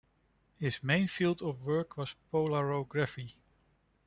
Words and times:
His 0.57 0.81
main 0.81 1.05
field 1.07 1.43
of 1.43 1.61
work 1.63 1.95
was 1.95 2.15
polarography. 2.33 3.35